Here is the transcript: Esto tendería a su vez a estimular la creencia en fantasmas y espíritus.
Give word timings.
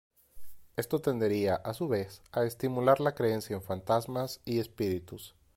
Esto 0.77 0.97
tendería 0.97 1.53
a 1.57 1.75
su 1.75 1.87
vez 1.87 2.23
a 2.31 2.43
estimular 2.45 2.99
la 2.99 3.13
creencia 3.13 3.55
en 3.55 3.61
fantasmas 3.61 4.41
y 4.45 4.57
espíritus. 4.57 5.35